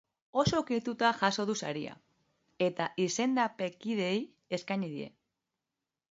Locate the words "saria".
1.65-1.91